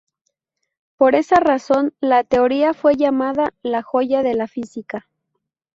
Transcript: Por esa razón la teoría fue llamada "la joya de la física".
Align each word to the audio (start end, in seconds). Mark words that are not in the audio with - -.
Por 0.97 1.13
esa 1.13 1.35
razón 1.35 1.93
la 1.99 2.23
teoría 2.23 2.73
fue 2.73 2.95
llamada 2.97 3.53
"la 3.61 3.83
joya 3.83 4.23
de 4.23 4.33
la 4.33 4.47
física". 4.47 5.07